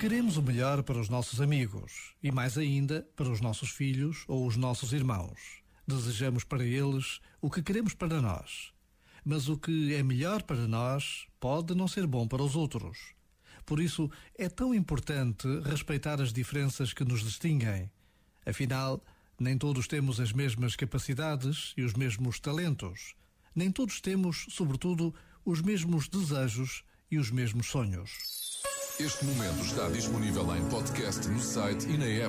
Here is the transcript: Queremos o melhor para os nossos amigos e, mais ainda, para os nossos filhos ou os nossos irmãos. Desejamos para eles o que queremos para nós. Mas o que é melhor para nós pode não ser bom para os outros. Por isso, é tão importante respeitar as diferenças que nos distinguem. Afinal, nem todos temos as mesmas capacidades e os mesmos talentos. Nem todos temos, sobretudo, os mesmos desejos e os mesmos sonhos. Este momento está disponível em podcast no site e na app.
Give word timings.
Queremos 0.00 0.36
o 0.36 0.42
melhor 0.42 0.82
para 0.84 0.98
os 0.98 1.08
nossos 1.08 1.40
amigos 1.40 2.14
e, 2.22 2.30
mais 2.30 2.56
ainda, 2.56 3.06
para 3.16 3.28
os 3.28 3.40
nossos 3.40 3.70
filhos 3.70 4.24
ou 4.28 4.46
os 4.46 4.56
nossos 4.56 4.92
irmãos. 4.92 5.60
Desejamos 5.86 6.44
para 6.44 6.64
eles 6.64 7.20
o 7.40 7.50
que 7.50 7.62
queremos 7.62 7.94
para 7.94 8.22
nós. 8.22 8.72
Mas 9.24 9.48
o 9.48 9.58
que 9.58 9.94
é 9.94 10.02
melhor 10.02 10.44
para 10.44 10.68
nós 10.68 11.26
pode 11.40 11.74
não 11.74 11.88
ser 11.88 12.06
bom 12.06 12.28
para 12.28 12.42
os 12.42 12.54
outros. 12.54 13.12
Por 13.66 13.80
isso, 13.80 14.10
é 14.36 14.48
tão 14.48 14.74
importante 14.74 15.46
respeitar 15.60 16.22
as 16.22 16.32
diferenças 16.32 16.92
que 16.92 17.04
nos 17.04 17.22
distinguem. 17.22 17.90
Afinal, 18.46 19.04
nem 19.38 19.58
todos 19.58 19.86
temos 19.86 20.20
as 20.20 20.32
mesmas 20.32 20.74
capacidades 20.74 21.74
e 21.76 21.82
os 21.82 21.92
mesmos 21.94 22.40
talentos. 22.40 23.14
Nem 23.54 23.70
todos 23.70 24.00
temos, 24.00 24.46
sobretudo, 24.48 25.14
os 25.48 25.62
mesmos 25.62 26.08
desejos 26.10 26.84
e 27.10 27.18
os 27.18 27.30
mesmos 27.30 27.68
sonhos. 27.68 28.10
Este 29.00 29.24
momento 29.24 29.64
está 29.64 29.88
disponível 29.88 30.54
em 30.54 30.62
podcast 30.68 31.26
no 31.26 31.40
site 31.40 31.88
e 31.88 31.96
na 31.96 32.04
app. 32.04 32.26